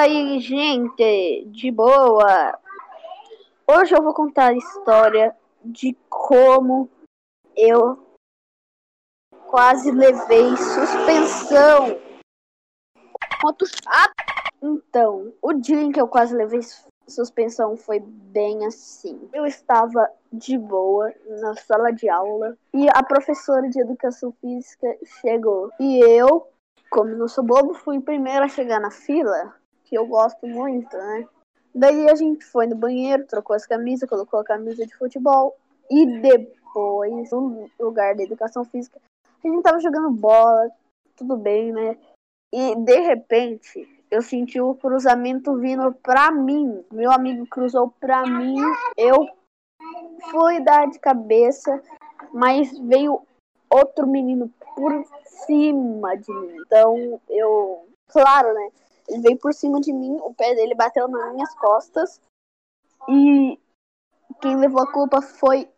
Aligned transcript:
aí, 0.00 0.40
gente? 0.40 1.44
De 1.46 1.70
boa? 1.70 2.58
Hoje 3.66 3.94
eu 3.94 4.02
vou 4.02 4.14
contar 4.14 4.48
a 4.48 4.56
história 4.56 5.36
de 5.62 5.94
como 6.08 6.88
eu 7.54 7.98
quase 9.46 9.90
levei 9.90 10.56
suspensão. 10.56 12.00
Chato. 13.66 14.14
Então, 14.62 15.32
o 15.42 15.52
dia 15.52 15.80
em 15.80 15.92
que 15.92 16.00
eu 16.00 16.08
quase 16.08 16.34
levei 16.34 16.60
suspensão 17.06 17.76
foi 17.76 18.00
bem 18.00 18.64
assim. 18.64 19.28
Eu 19.34 19.44
estava 19.44 20.10
de 20.32 20.56
boa 20.56 21.12
na 21.40 21.54
sala 21.56 21.90
de 21.90 22.08
aula 22.08 22.56
e 22.72 22.88
a 22.94 23.02
professora 23.02 23.68
de 23.68 23.80
educação 23.80 24.32
física 24.40 24.96
chegou. 25.20 25.70
E 25.78 26.00
eu, 26.00 26.48
como 26.90 27.10
não 27.16 27.28
sou 27.28 27.44
bobo, 27.44 27.74
fui 27.74 27.98
o 27.98 28.02
primeiro 28.02 28.44
a 28.44 28.48
chegar 28.48 28.80
na 28.80 28.90
fila, 28.90 29.54
que 29.90 29.98
eu 29.98 30.06
gosto 30.06 30.46
muito, 30.46 30.96
né? 30.96 31.28
Daí 31.74 32.08
a 32.08 32.14
gente 32.14 32.44
foi 32.44 32.66
no 32.66 32.76
banheiro, 32.76 33.26
trocou 33.26 33.54
as 33.54 33.66
camisas, 33.66 34.08
colocou 34.08 34.40
a 34.40 34.44
camisa 34.44 34.86
de 34.86 34.96
futebol 34.96 35.56
e 35.90 36.06
depois, 36.20 37.30
no 37.32 37.68
lugar 37.78 38.14
da 38.14 38.22
educação 38.22 38.64
física, 38.64 39.00
a 39.44 39.48
gente 39.48 39.62
tava 39.62 39.80
jogando 39.80 40.10
bola, 40.10 40.70
tudo 41.16 41.36
bem, 41.36 41.72
né? 41.72 41.98
E 42.52 42.76
de 42.76 43.00
repente, 43.00 43.86
eu 44.10 44.22
senti 44.22 44.60
o 44.60 44.74
cruzamento 44.74 45.56
vindo 45.56 45.92
pra 45.94 46.30
mim. 46.30 46.84
Meu 46.92 47.10
amigo 47.10 47.46
cruzou 47.46 47.92
pra 48.00 48.24
mim, 48.24 48.56
eu 48.96 49.28
fui 50.30 50.60
dar 50.60 50.88
de 50.88 50.98
cabeça, 50.98 51.82
mas 52.32 52.76
veio 52.78 53.22
outro 53.68 54.06
menino 54.06 54.52
por 54.76 55.04
cima 55.46 56.16
de 56.16 56.32
mim. 56.32 56.56
Então, 56.66 57.20
eu, 57.28 57.86
claro, 58.08 58.54
né? 58.54 58.70
Ele 59.10 59.22
veio 59.22 59.38
por 59.38 59.52
cima 59.52 59.80
de 59.80 59.92
mim, 59.92 60.16
o 60.22 60.32
pé 60.32 60.54
dele 60.54 60.74
bateu 60.74 61.08
nas 61.08 61.34
minhas 61.34 61.52
costas. 61.56 62.20
E 63.08 63.58
quem 64.40 64.56
levou 64.56 64.82
a 64.82 64.92
culpa 64.92 65.20
foi 65.20 65.68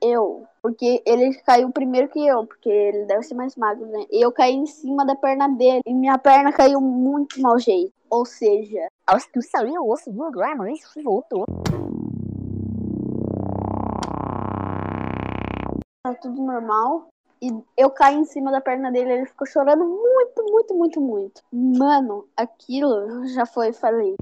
eu. 0.00 0.46
Porque 0.62 1.02
ele 1.04 1.34
caiu 1.42 1.70
primeiro 1.70 2.08
que 2.08 2.24
eu, 2.24 2.46
porque 2.46 2.68
ele 2.68 3.04
deve 3.06 3.24
ser 3.24 3.34
mais 3.34 3.56
magro, 3.56 3.86
né? 3.86 4.06
E 4.10 4.24
eu 4.24 4.30
caí 4.30 4.54
em 4.54 4.66
cima 4.66 5.04
da 5.04 5.16
perna 5.16 5.48
dele. 5.48 5.82
E 5.84 5.92
minha 5.92 6.16
perna 6.16 6.52
caiu 6.52 6.80
muito 6.80 7.40
mal 7.40 7.58
jeito. 7.58 7.92
Ou 8.08 8.24
seja, 8.24 8.86
acho 9.04 9.28
que 9.32 9.42
saiu 9.42 9.82
o 9.82 9.92
osso 9.92 10.12
do 10.12 10.24
lugar, 10.24 10.54
mas 10.54 10.78
voltou. 11.02 11.44
Tá 16.04 16.14
tudo 16.14 16.40
normal. 16.40 17.08
E 17.42 17.50
eu 17.76 17.90
caí 17.90 18.14
em 18.14 18.24
cima 18.24 18.50
da 18.50 18.60
perna 18.60 18.90
dele, 18.90 19.12
ele 19.12 19.26
ficou 19.26 19.46
chorando 19.46 19.84
muito, 19.84 20.15
muito, 20.42 20.74
muito, 20.74 21.00
muito. 21.00 21.42
Mano, 21.52 22.28
aquilo 22.36 23.26
já 23.28 23.46
foi, 23.46 23.72
falei, 23.72 24.16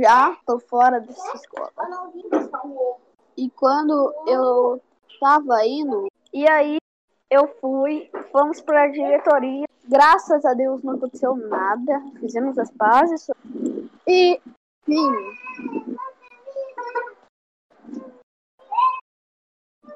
já 0.00 0.36
tô 0.46 0.58
fora 0.58 1.00
dessa 1.00 1.36
escola. 1.36 1.72
E 3.36 3.50
quando 3.50 4.14
eu 4.26 4.80
tava 5.20 5.66
indo, 5.66 6.08
e 6.32 6.48
aí 6.48 6.76
eu 7.30 7.48
fui, 7.60 8.10
fomos 8.30 8.60
pra 8.60 8.88
diretoria. 8.88 9.66
Graças 9.86 10.44
a 10.44 10.54
Deus 10.54 10.82
não 10.82 10.94
aconteceu 10.94 11.36
nada. 11.36 12.00
Fizemos 12.20 12.58
as 12.58 12.70
pazes. 12.70 13.28
E, 14.06 14.40
enfim, 14.86 15.10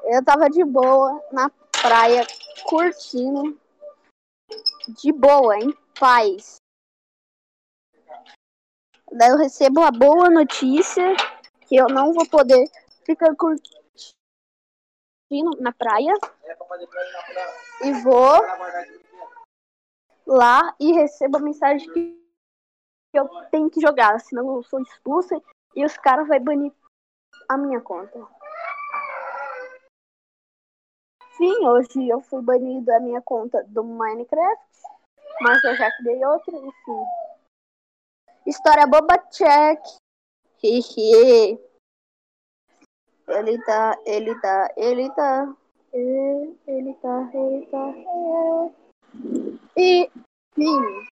eu 0.05 0.25
tava 0.25 0.49
de 0.49 0.65
boa 0.65 1.23
na 1.33 1.51
praia, 1.81 2.27
curtindo, 2.65 3.57
de 4.89 5.13
boa, 5.13 5.57
em 5.59 5.73
paz. 5.99 6.57
Daí 9.13 9.31
eu 9.31 9.37
recebo 9.37 9.81
a 9.81 9.91
boa 9.91 10.29
notícia 10.31 11.15
que 11.67 11.77
eu 11.77 11.87
não 11.89 12.13
vou 12.13 12.29
poder 12.29 12.71
ficar 13.05 13.35
curtindo 13.37 13.81
na 15.61 15.73
praia. 15.73 16.15
E 17.83 17.93
vou 18.03 18.39
lá 20.27 20.75
e 20.79 20.93
recebo 20.93 21.39
a 21.39 21.41
mensagem 21.41 21.91
que 21.93 22.19
eu 23.15 23.27
tenho 23.51 23.71
que 23.71 23.81
jogar, 23.81 24.19
senão 24.21 24.57
eu 24.57 24.63
sou 24.63 24.81
expulsa 24.81 25.41
e 25.75 25.85
os 25.85 25.97
caras 25.97 26.29
vão 26.29 26.41
banir 26.41 26.73
a 27.49 27.57
minha 27.57 27.81
conta. 27.81 28.38
Sim, 31.39 31.65
hoje 31.69 32.09
eu 32.09 32.21
fui 32.21 32.43
banido 32.43 32.85
da 32.85 32.99
minha 32.99 33.23
conta 33.23 33.63
do 33.69 33.85
Minecraft, 33.85 34.61
mas 35.41 35.63
eu 35.63 35.77
já 35.77 35.89
criei 35.93 36.25
outra, 36.25 36.57
enfim. 36.57 37.05
História 38.45 38.89
boba 38.89 39.17
check. 39.31 39.81
Ele 43.29 43.63
tá, 43.63 43.97
ele 44.05 44.41
tá, 44.41 44.69
ele 44.77 45.11
tá. 45.13 45.57
Ele 45.93 46.95
tá, 46.95 47.31
ele 47.33 47.67
tá. 47.67 47.95
E, 49.77 50.11
enfim, 50.57 51.07